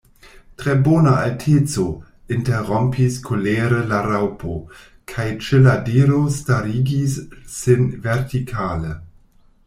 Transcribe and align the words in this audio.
"Tre 0.59 0.73
bona 0.85 1.11
alteco," 1.23 1.83
interrompis 2.35 3.19
kolere 3.27 3.81
la 3.91 3.99
Raŭpo, 4.07 4.55
kaj 5.13 5.25
ĉe 5.49 5.59
la 5.67 5.75
diro 5.89 6.21
starigis 6.37 7.19
sin 7.57 7.85
vertikale. 8.07 8.95